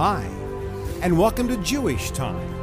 [0.00, 0.22] Hi,
[1.02, 2.54] and welcome to Jewish Time,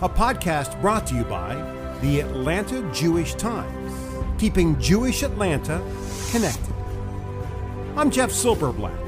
[0.00, 1.54] a podcast brought to you by
[2.00, 3.92] the Atlanta Jewish Times,
[4.40, 5.78] keeping Jewish Atlanta
[6.30, 6.74] connected.
[7.96, 8.98] I'm Jeff Silberblatt.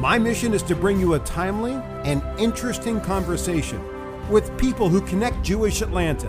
[0.00, 1.72] My mission is to bring you a timely
[2.04, 3.82] and interesting conversation
[4.28, 6.28] with people who connect Jewish Atlanta,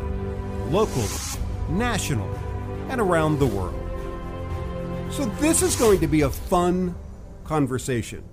[0.70, 1.10] locally,
[1.68, 2.40] nationally,
[2.88, 3.76] and around the world.
[5.12, 6.96] So, this is going to be a fun
[7.44, 8.24] conversation.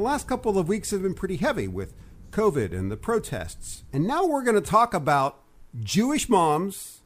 [0.00, 1.92] The last couple of weeks have been pretty heavy with
[2.30, 3.84] COVID and the protests.
[3.92, 5.42] And now we're going to talk about
[5.78, 7.02] Jewish moms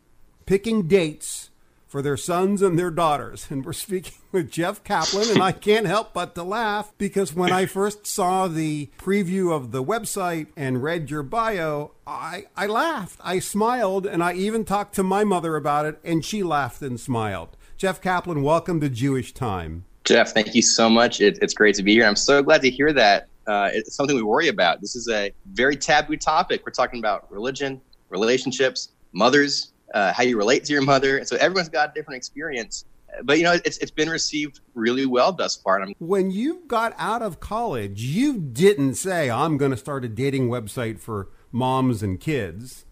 [0.47, 1.51] picking dates
[1.89, 3.49] for their sons and their daughters.
[3.51, 7.51] And we're speaking with Jeff Kaplan, and I can't help but to laugh because when
[7.51, 13.19] I first saw the preview of the website and read your bio, I, I laughed.
[13.25, 17.01] I smiled, and I even talked to my mother about it, and she laughed and
[17.01, 17.57] smiled.
[17.77, 19.85] Jeff Kaplan, welcome to Jewish Time.
[20.05, 21.21] Jeff, thank you so much.
[21.21, 22.05] It, it's great to be here.
[22.07, 23.29] I'm so glad to hear that.
[23.47, 24.81] Uh, it's something we worry about.
[24.81, 26.63] This is a very taboo topic.
[26.65, 27.81] We're talking about religion,
[28.11, 31.19] relationships, mothers, uh, how you relate to your mother.
[31.19, 32.85] And so everyone's got a different experience.
[33.23, 35.77] But you know, it's it's been received really well thus far.
[35.77, 40.05] And I'm- when you got out of college, you didn't say, "I'm going to start
[40.05, 42.85] a dating website for moms and kids,"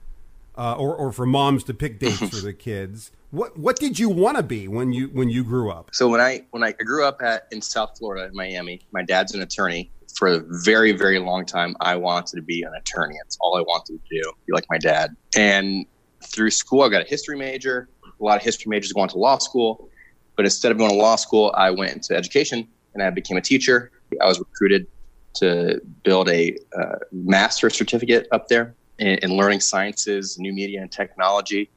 [0.57, 3.11] uh, or or for moms to pick dates for the kids.
[3.33, 5.89] What what did you want to be when you when you grew up?
[5.95, 9.35] So when I when I grew up at in South Florida in Miami, my dad's
[9.35, 9.91] an attorney.
[10.15, 13.17] For a very very long time, I wanted to be an attorney.
[13.23, 14.33] That's all I wanted to do.
[14.47, 15.17] Be like my dad.
[15.35, 15.87] And
[16.23, 17.89] through school, I got a history major.
[18.05, 19.89] A lot of history majors go on to law school,
[20.37, 23.41] but instead of going to law school, I went into education and I became a
[23.41, 23.93] teacher.
[24.21, 24.87] I was recruited
[25.37, 30.93] to build a uh, master's certificate up there in, in learning sciences, new media, and
[30.93, 31.71] technology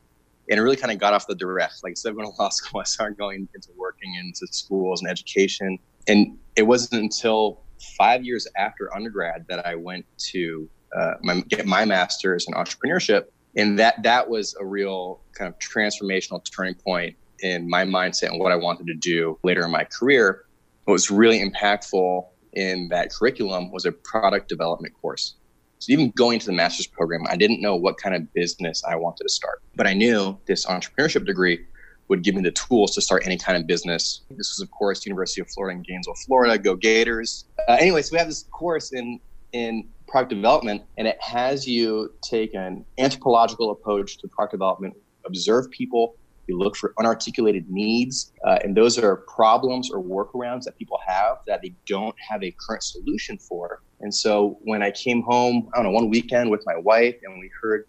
[0.50, 1.84] and it really kind of got off the direct.
[1.84, 5.10] Like instead of going to law school, I started going into working into schools and
[5.10, 5.78] education.
[6.08, 7.62] And it wasn't until
[7.98, 13.26] five years after undergrad that I went to uh, my, get my master's in entrepreneurship,
[13.58, 18.40] and that that was a real kind of transformational turning point in my mindset and
[18.40, 20.46] what I wanted to do later in my career.
[20.86, 25.36] What was really impactful in that curriculum was a product development course.
[25.80, 28.96] So even going to the master's program, I didn't know what kind of business I
[28.96, 31.60] wanted to start, but I knew this entrepreneurship degree
[32.08, 34.22] would give me the tools to start any kind of business.
[34.30, 36.58] This was, of course, University of Florida in Gainesville, Florida.
[36.58, 37.46] Go Gators!
[37.68, 39.20] Uh, anyway, so we have this course in
[39.54, 44.94] in product development, and it has you take an anthropological approach to product development,
[45.26, 46.16] observe people,
[46.48, 51.38] you look for unarticulated needs, uh, and those are problems or workarounds that people have
[51.48, 53.82] that they don't have a current solution for.
[54.02, 57.40] And so when I came home, I don't know, one weekend with my wife, and
[57.40, 57.88] we heard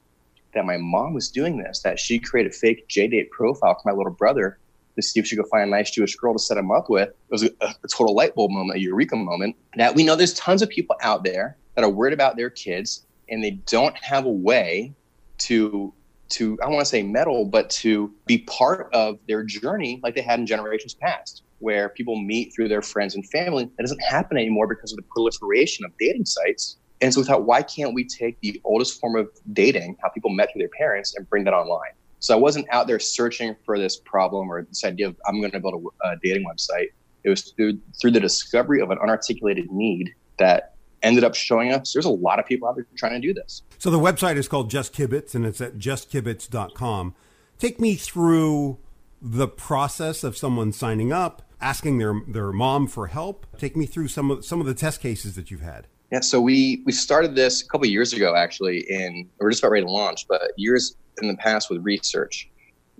[0.54, 3.96] that my mom was doing this, that she created a fake JDate profile for my
[3.96, 4.58] little brother
[4.96, 7.10] to see if she could find a nice Jewish girl to set him up with.
[7.10, 9.54] It was a, a total light bulb moment, a eureka moment.
[9.76, 13.06] That we know there's tons of people out there that are worried about their kids
[13.28, 14.94] and they don't have a way
[15.38, 15.92] to
[16.30, 20.22] to I want to say meddle, but to be part of their journey like they
[20.22, 23.64] had in generations past, where people meet through their friends and family.
[23.76, 26.76] That doesn't happen anymore because of the proliferation of dating sites.
[27.00, 30.30] And so we thought, why can't we take the oldest form of dating, how people
[30.30, 31.92] met through their parents, and bring that online?
[32.20, 35.52] So I wasn't out there searching for this problem or this idea of I'm going
[35.52, 36.88] to build a, a dating website.
[37.24, 40.75] It was through, through the discovery of an unarticulated need that
[41.06, 43.62] ended up showing us there's a lot of people out there trying to do this.
[43.78, 47.14] So the website is called Just Kibbitz and it's at justkibbitz.com.
[47.58, 48.78] Take me through
[49.22, 53.46] the process of someone signing up, asking their their mom for help.
[53.58, 55.86] Take me through some of some of the test cases that you've had.
[56.12, 59.72] Yeah, so we we started this a couple years ago actually in we're just about
[59.72, 62.50] ready to launch, but years in the past with research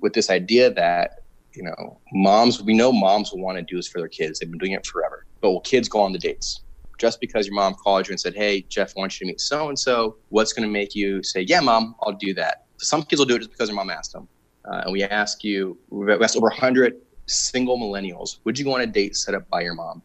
[0.00, 3.88] with this idea that you know moms we know moms will want to do this
[3.88, 6.60] for their kids they've been doing it forever but will kids go on the dates
[6.98, 9.68] just because your mom called you and said, Hey, Jeff wants you to meet so
[9.68, 12.66] and so, what's going to make you say, Yeah, mom, I'll do that?
[12.78, 14.28] Some kids will do it just because their mom asked them.
[14.64, 16.96] Uh, and we ask you, we asked over 100
[17.26, 20.02] single millennials, would you go on a date set up by your mom?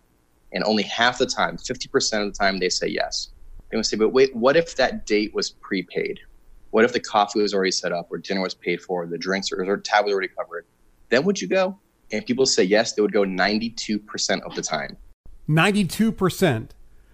[0.53, 3.29] And only half the time, 50% of the time, they say yes.
[3.69, 6.19] They would say, But wait, what if that date was prepaid?
[6.71, 9.51] What if the coffee was already set up, or dinner was paid for, the drinks
[9.51, 10.65] or, or tab was already covered?
[11.09, 11.77] Then would you go?
[12.11, 14.97] And people say yes, they would go 92% of the time.
[15.49, 16.69] 92%.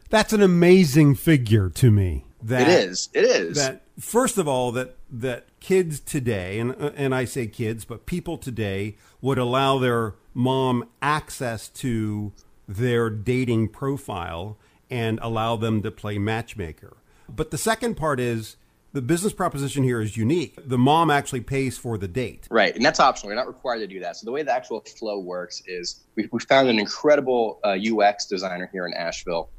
[0.09, 2.25] That's an amazing figure to me.
[2.43, 3.09] That, it is.
[3.13, 3.57] It is.
[3.57, 8.37] That first of all, that that kids today, and and I say kids, but people
[8.37, 12.31] today would allow their mom access to
[12.67, 14.57] their dating profile
[14.89, 16.97] and allow them to play matchmaker.
[17.27, 18.55] But the second part is
[18.93, 20.55] the business proposition here is unique.
[20.63, 22.47] The mom actually pays for the date.
[22.49, 22.73] Right.
[22.75, 23.31] And that's optional.
[23.31, 24.15] You're not required to do that.
[24.15, 28.25] So the way the actual flow works is we, we found an incredible uh, UX
[28.27, 29.49] designer here in Asheville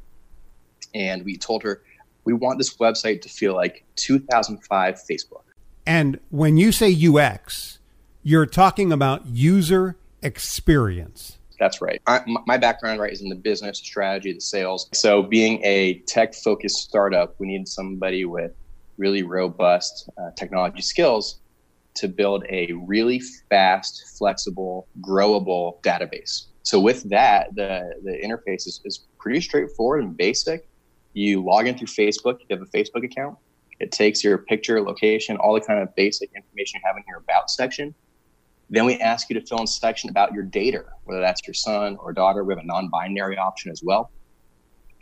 [0.94, 1.82] and we told her
[2.24, 5.42] We want this website to feel like 2005 Facebook.
[5.86, 7.78] And when you say UX,
[8.22, 11.38] you're talking about user experience.
[11.58, 12.00] That's right.
[12.06, 14.88] I, my background, right, is in the business strategy, the sales.
[14.92, 18.52] So, being a tech focused startup, we need somebody with
[18.96, 21.40] really robust uh, technology skills
[21.94, 23.20] to build a really
[23.50, 26.46] fast, flexible, growable database.
[26.62, 30.67] So, with that, the, the interface is, is pretty straightforward and basic.
[31.18, 33.36] You log in through Facebook, you have a Facebook account.
[33.80, 37.18] It takes your picture, location, all the kind of basic information you have in your
[37.18, 37.94] about section
[38.70, 41.96] then we ask you to fill in section about your dater, whether that's your son
[41.96, 42.44] or daughter.
[42.44, 44.10] We have a non binary option as well.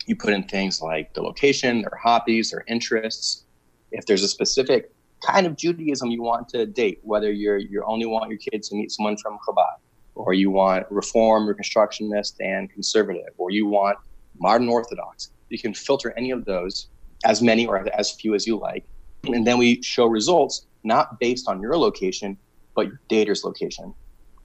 [0.06, 3.44] You put in things like the location, their hobbies, their interests.
[3.90, 4.92] If there's a specific
[5.24, 8.76] kind of Judaism you want to date, whether you're you only want your kids to
[8.76, 9.78] meet someone from Chabad,
[10.14, 13.98] or you want Reform, Reconstructionist, and Conservative, or you want
[14.38, 16.88] Modern Orthodox, you can filter any of those,
[17.24, 18.84] as many or as few as you like,
[19.24, 22.36] and then we show results not based on your location,
[22.74, 23.94] but your dater's location.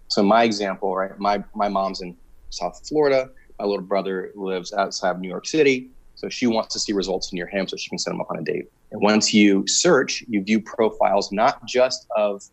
[0.08, 1.18] So my example, right?
[1.20, 2.18] My my mom's in
[2.50, 3.30] South Florida.
[3.60, 5.92] My little brother lives outside of New York City.
[6.16, 8.40] So she wants to see results near him so she can set him up on
[8.40, 8.66] a date.
[8.92, 12.44] And once you search, you view profiles not just of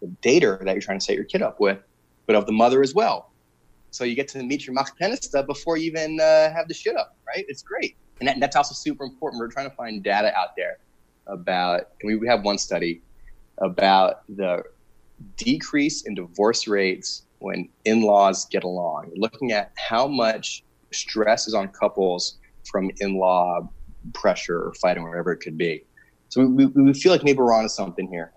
[0.00, 1.78] the dater that you're trying to set your kid up with,
[2.26, 3.31] but of the mother as well.
[3.92, 7.14] So you get to meet your machatenista before you even uh, have the shit up,
[7.26, 7.44] right?
[7.46, 7.94] It's great.
[8.20, 9.38] And that, that's also super important.
[9.38, 10.78] We're trying to find data out there
[11.26, 13.02] about, and we have one study
[13.58, 14.62] about the
[15.36, 19.12] decrease in divorce rates when in-laws get along.
[19.14, 23.68] Looking at how much stress is on couples from in-law
[24.14, 25.84] pressure or fighting, wherever it could be.
[26.30, 28.32] So we, we feel like maybe we're on to something here.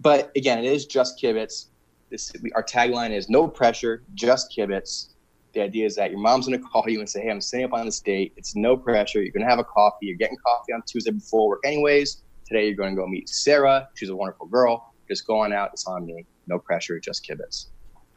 [0.00, 1.66] But again, it is just kibitz.
[2.12, 5.08] This, we, our tagline is no pressure, just kibitz.
[5.54, 7.66] The idea is that your mom's going to call you and say, hey, I'm sitting
[7.66, 8.32] up on this date.
[8.36, 9.20] It's no pressure.
[9.20, 10.06] You're going to have a coffee.
[10.06, 12.22] You're getting coffee on Tuesday before work anyways.
[12.46, 13.88] Today, you're going to go meet Sarah.
[13.94, 15.70] She's a wonderful girl just go on out.
[15.72, 16.24] It's on me.
[16.46, 16.98] No pressure.
[16.98, 17.66] Just kibitz.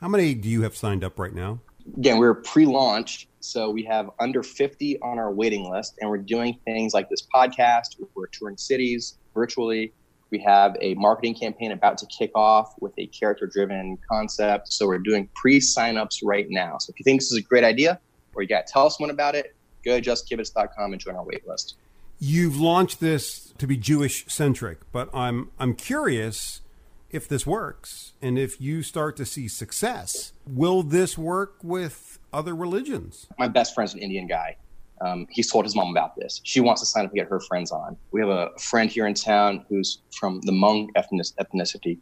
[0.02, 1.60] How many do you have signed up right now?
[1.98, 6.58] Again, we're pre-launch, so we have under 50 on our waiting list, and we're doing
[6.66, 8.02] things like this podcast.
[8.16, 9.94] We're touring cities virtually.
[10.36, 14.74] We have a marketing campaign about to kick off with a character-driven concept.
[14.74, 16.78] So we're doing pre-signups right now.
[16.78, 18.02] So if you think this is a great idea,
[18.34, 19.56] or you got to tell someone about it,
[19.86, 21.76] go to justkibbitz.com and join our wait list.
[22.20, 26.60] You've launched this to be Jewish centric, but I'm I'm curious
[27.10, 32.54] if this works and if you start to see success, will this work with other
[32.54, 33.28] religions?
[33.40, 34.58] My best friend's an Indian guy.
[35.02, 36.40] Um, he's told his mom about this.
[36.44, 37.98] She wants to sign up and get her friends on.
[38.12, 42.00] We have a friend here in town who's from the Hmong ethnicity,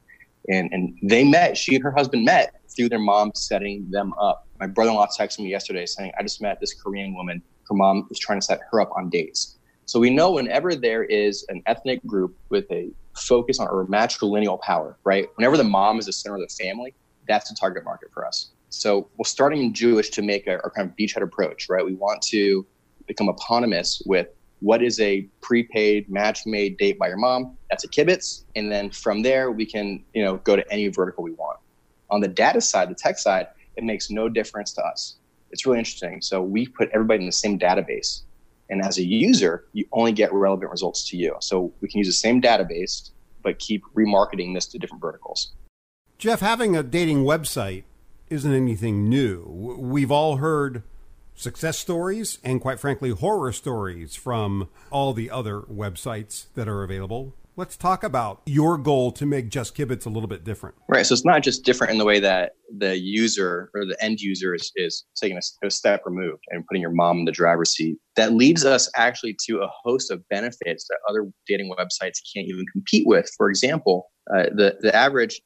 [0.50, 1.58] and, and they met.
[1.58, 4.44] She and her husband met through their mom setting them up.
[4.60, 7.42] My brother-in-law texted me yesterday saying, "I just met this Korean woman.
[7.68, 11.04] Her mom was trying to set her up on dates." So we know whenever there
[11.04, 15.28] is an ethnic group with a focus on or matrilineal power, right?
[15.36, 16.96] Whenever the mom is the center of the family,
[17.28, 18.52] that's the target market for us.
[18.70, 21.86] So we're starting in Jewish to make a, our kind of beachhead approach, right?
[21.86, 22.66] We want to
[23.08, 24.28] become eponymous with
[24.60, 27.58] what is a prepaid match made date by your mom.
[27.70, 28.44] That's a kibitz.
[28.56, 31.60] And then from there, we can, you know, go to any vertical we want.
[32.10, 35.18] On the data side, the tech side, it makes no difference to us.
[35.52, 36.22] It's really interesting.
[36.22, 38.22] So we put everybody in the same database.
[38.70, 41.36] And as a user, you only get relevant results to you.
[41.42, 43.12] So we can use the same database,
[43.44, 45.52] but keep remarketing this to different verticals.
[46.18, 47.84] Jeff, having a dating website
[48.30, 49.44] isn't anything new.
[49.78, 50.84] We've all heard
[51.36, 57.36] success stories and, quite frankly, horror stories from all the other websites that are available.
[57.56, 60.76] Let's talk about your goal to make Just Kibbitz a little bit different.
[60.88, 61.06] Right.
[61.06, 64.56] So it's not just different in the way that the user or the end user
[64.56, 67.98] is, is taking a, a step removed and putting your mom in the driver's seat.
[68.16, 72.66] That leads us actually to a host of benefits that other dating websites can't even
[72.72, 73.30] compete with.
[73.38, 75.40] For example, uh, the, the average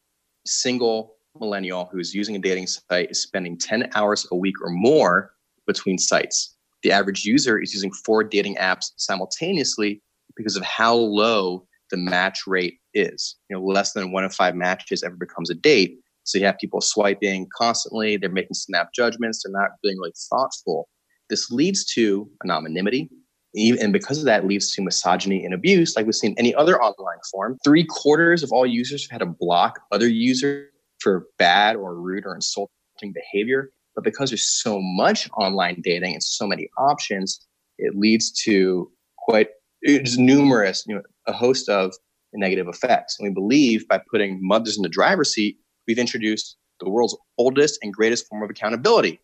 [0.46, 5.32] single millennial who's using a dating site is spending 10 hours a week or more
[5.68, 6.56] between sites.
[6.84, 10.02] The average user is using four dating apps simultaneously
[10.36, 13.36] because of how low the match rate is.
[13.50, 15.98] You know, less than one of five matches ever becomes a date.
[16.24, 18.18] So you have people swiping constantly.
[18.18, 19.44] They're making snap judgments.
[19.44, 20.90] They're not being really thoughtful.
[21.30, 23.10] This leads to anonymity.
[23.56, 27.18] And because of that, leads to misogyny and abuse, like we've seen any other online
[27.32, 27.58] form.
[27.64, 30.70] Three quarters of all users have had to block other users
[31.00, 33.72] for bad or rude or insulting behavior.
[33.98, 37.44] But because there's so much online dating and so many options,
[37.80, 39.50] it leads to quite
[39.84, 41.96] just numerous, you know, a host of
[42.32, 43.18] negative effects.
[43.18, 47.80] And we believe by putting mothers in the driver's seat, we've introduced the world's oldest
[47.82, 49.20] and greatest form of accountability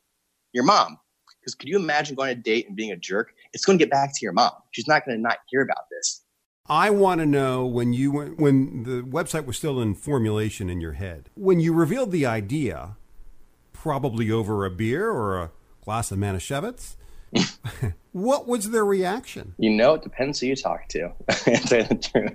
[0.53, 0.97] your mom.
[1.39, 3.33] Because could you imagine going on a date and being a jerk?
[3.53, 4.53] It's going to get back to your mom.
[4.71, 6.23] She's not going to not hear about this.
[6.67, 10.93] I want to know when you when the website was still in formulation in your
[10.93, 12.95] head, when you revealed the idea,
[13.83, 15.51] probably over a beer or a
[15.83, 16.95] glass of Manischewitz.
[18.13, 19.55] what was their reaction?
[19.57, 21.11] You know, it depends who you talk to.
[21.27, 22.31] to the truth.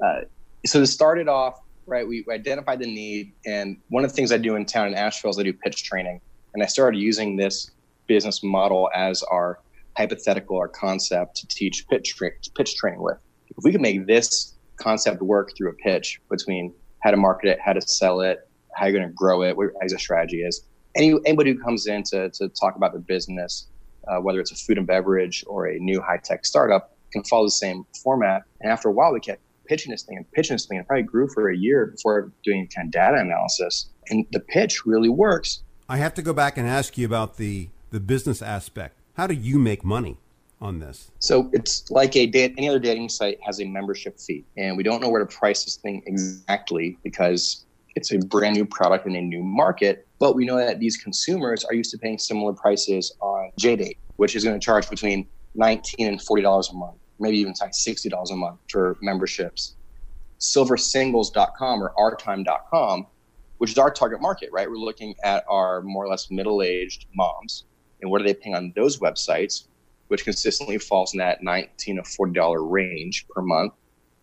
[0.00, 0.20] Uh,
[0.64, 4.30] so to start it off, right, we identified the need, and one of the things
[4.30, 6.20] I do in town in Asheville is I do pitch training,
[6.54, 7.72] and I started using this
[8.06, 9.58] business model as our
[9.96, 13.18] hypothetical or concept to teach pitch tra- pitch training with
[13.56, 17.58] if we could make this concept work through a pitch between how to market it,
[17.60, 20.62] how to sell it, how you're going to grow it, what your exit strategy is.
[20.96, 23.66] Any, anybody who comes in to, to talk about their business,
[24.06, 27.44] uh, whether it's a food and beverage or a new high tech startup, can follow
[27.44, 28.42] the same format.
[28.60, 30.78] And after a while, we kept pitching this thing and pitching this thing.
[30.78, 33.88] and probably grew for a year before doing kind of data analysis.
[34.10, 35.62] And the pitch really works.
[35.88, 38.96] I have to go back and ask you about the, the business aspect.
[39.14, 40.18] How do you make money?
[40.60, 41.10] on this?
[41.18, 44.82] So it's like a date, any other dating site has a membership fee, and we
[44.82, 47.64] don't know where to price this thing exactly because
[47.98, 50.06] it's a brand new product in a new market.
[50.18, 54.34] But we know that these consumers are used to paying similar prices on JDate, which
[54.36, 55.26] is going to charge between
[55.56, 59.74] 19 and 40 dollars a month, maybe even like 60 dollars a month for memberships.
[60.40, 63.06] Silversingles.com or ourtime.com,
[63.58, 64.70] which is our target market, right?
[64.70, 67.64] We're looking at our more or less middle-aged moms
[68.00, 69.64] and what are they paying on those websites
[70.08, 73.72] which consistently falls in that 19 to $40 range per month.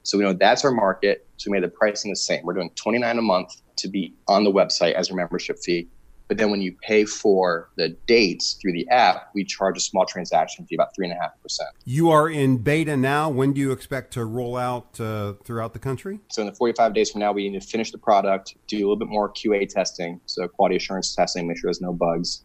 [0.05, 1.27] So we know that's our market.
[1.37, 2.45] So we made the pricing the same.
[2.45, 5.87] We're doing 29 a month to be on the website as your membership fee.
[6.27, 10.05] But then when you pay for the dates through the app, we charge a small
[10.05, 11.69] transaction fee, about three and a half percent.
[11.85, 13.29] You are in beta now.
[13.29, 16.19] When do you expect to roll out uh, throughout the country?
[16.31, 18.79] So in the 45 days from now, we need to finish the product, do a
[18.79, 22.43] little bit more QA testing, so quality assurance testing, make sure there's no bugs,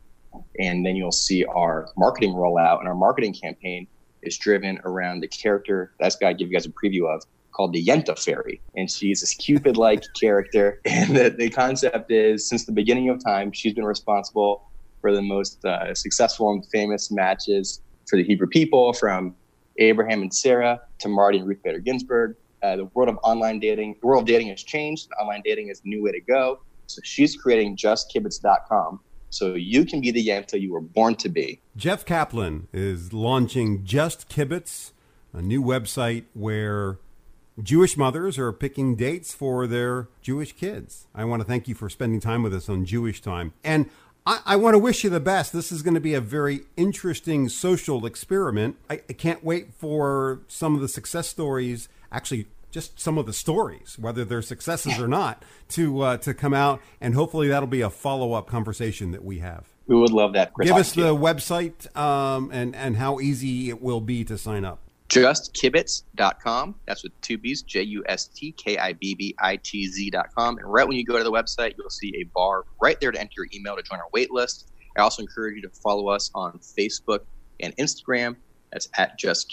[0.58, 3.86] and then you'll see our marketing rollout and our marketing campaign
[4.22, 7.22] is driven around the character that's got to give you guys a preview of
[7.52, 8.60] called the Yenta Fairy.
[8.76, 10.80] And she's this Cupid like character.
[10.84, 15.22] And the, the concept is since the beginning of time, she's been responsible for the
[15.22, 19.34] most uh, successful and famous matches for the Hebrew people from
[19.78, 22.36] Abraham and Sarah to Marty and Ruth Bader Ginsburg.
[22.62, 25.08] Uh, the world of online dating, the world of dating has changed.
[25.20, 26.60] Online dating is the new way to go.
[26.86, 31.60] So she's creating justkibbitz.com, so you can be the Yenta you were born to be.
[31.76, 34.90] Jeff Kaplan is launching Just Kibbitz,
[35.32, 36.98] a new website where
[37.62, 41.06] Jewish mothers are picking dates for their Jewish kids.
[41.14, 43.52] I want to thank you for spending time with us on Jewish Time.
[43.64, 43.90] And
[44.26, 45.52] I, I want to wish you the best.
[45.52, 48.76] This is going to be a very interesting social experiment.
[48.88, 53.32] I, I can't wait for some of the success stories actually just some of the
[53.32, 57.80] stories, whether they're successes or not, to uh, to come out, and hopefully that'll be
[57.80, 59.66] a follow up conversation that we have.
[59.86, 60.54] We would love that.
[60.54, 60.68] Chris.
[60.68, 64.80] Give us the website um, and and how easy it will be to sign up.
[65.10, 66.76] JustKibbitz.com.
[66.86, 70.58] That's with two B's, J U S T K I B B I T Z.com.
[70.58, 73.20] And right when you go to the website, you'll see a bar right there to
[73.20, 74.70] enter your email to join our wait list.
[74.96, 77.20] I also encourage you to follow us on Facebook
[77.58, 78.36] and Instagram.
[78.72, 79.52] That's at Just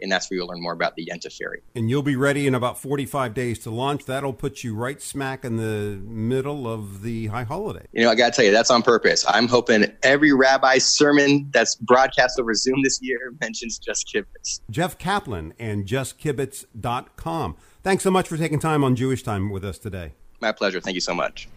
[0.00, 1.62] and that's where you'll learn more about the Yenta Fairy.
[1.74, 4.04] And you'll be ready in about 45 days to launch.
[4.04, 7.86] That'll put you right smack in the middle of the high holiday.
[7.92, 9.24] You know, I got to tell you, that's on purpose.
[9.28, 14.60] I'm hoping every rabbi's sermon that's broadcast over Zoom this year mentions Just Kibbitz.
[14.70, 17.56] Jeff Kaplan and justkibbitz.com.
[17.82, 20.14] Thanks so much for taking time on Jewish Time with us today.
[20.40, 20.80] My pleasure.
[20.80, 21.48] Thank you so much.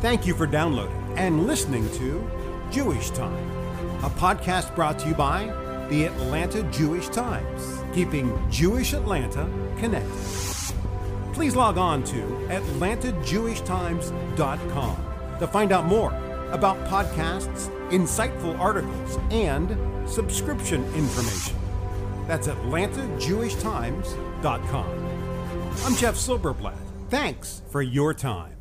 [0.00, 2.28] Thank you for downloading and listening to
[2.70, 3.50] Jewish Time,
[4.02, 5.52] a podcast brought to you by
[5.90, 9.46] the Atlanta Jewish Times, keeping Jewish Atlanta
[9.78, 10.12] connected.
[11.34, 12.16] Please log on to
[12.48, 14.96] AtlantaJewishTimes.com
[15.40, 16.12] to find out more
[16.52, 19.76] about podcasts, insightful articles, and
[20.08, 21.56] subscription information.
[22.26, 24.86] That's AtlantaJewishTimes.com.
[25.84, 26.78] I'm Jeff Silberblatt.
[27.08, 28.59] Thanks for your time.